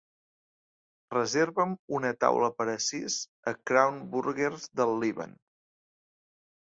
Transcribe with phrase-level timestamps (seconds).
[1.15, 3.17] Reserva'm una taula per a sis
[3.51, 5.37] a Crown Burgers del Líban.